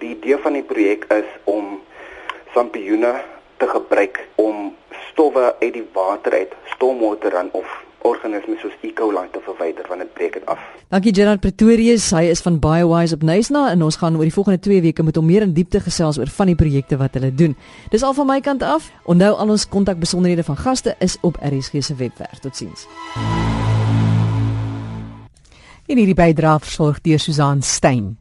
Die 0.00 0.14
idee 0.16 0.36
van 0.40 0.54
die 0.56 0.64
projek 0.64 1.04
is 1.12 1.28
om 1.44 1.82
sampioene 2.54 3.20
te 3.56 3.66
gebruik 3.68 4.20
om 4.40 4.70
stowwe 5.10 5.54
uit 5.60 5.72
die 5.72 5.84
water 5.92 6.32
uit, 6.32 6.54
stormwater 6.72 7.30
dan 7.30 7.50
of 7.52 7.68
organismes 8.02 8.60
soos 8.60 8.76
E. 8.82 8.92
coli 8.92 9.26
te 9.32 9.40
verwyder 9.44 9.86
want 9.88 10.00
dit 10.00 10.12
breek 10.14 10.32
dit 10.38 10.46
af. 10.46 10.60
Dankie 10.88 11.14
Gerard 11.14 11.40
Pretorius, 11.40 12.10
hy 12.10 12.28
is 12.32 12.42
van 12.44 12.58
BioWise 12.58 13.14
op 13.14 13.26
Nysna 13.26 13.66
en 13.70 13.82
ons 13.82 13.96
gaan 14.00 14.16
oor 14.16 14.26
die 14.26 14.34
volgende 14.34 14.58
2 14.58 14.82
weke 14.86 15.02
met 15.02 15.16
hom 15.16 15.26
meer 15.26 15.46
in 15.46 15.52
diepte 15.56 15.80
gesels 15.80 16.18
oor 16.18 16.30
van 16.38 16.52
die 16.52 16.58
projekte 16.58 16.98
wat 17.00 17.18
hulle 17.18 17.32
doen. 17.34 17.56
Dis 17.90 18.02
al 18.06 18.14
van 18.14 18.30
my 18.30 18.40
kant 18.40 18.62
af. 18.62 18.90
Onthou 19.04 19.34
al 19.34 19.56
ons 19.56 19.68
kontakbesonderhede 19.68 20.46
van 20.46 20.56
gaste 20.56 20.94
is 20.98 21.18
op 21.20 21.38
RSG 21.42 21.82
se 21.84 21.94
webwerf. 21.94 22.38
Totsiens. 22.38 22.86
En 25.90 25.98
hierdie 25.98 26.14
bydrae 26.14 26.60
versorg 26.62 27.00
deur 27.02 27.18
Susan 27.18 27.62
Stein. 27.62 28.20